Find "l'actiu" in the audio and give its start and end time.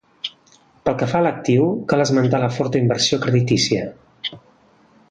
1.27-1.67